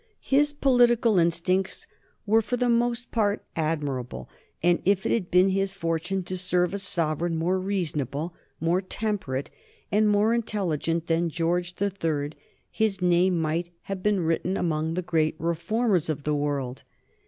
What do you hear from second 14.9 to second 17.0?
the great reformers of the world.